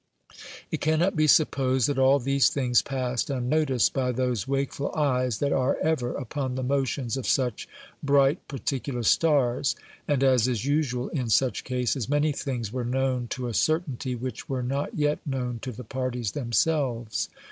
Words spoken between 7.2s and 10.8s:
such "bright, particular stars;" and as is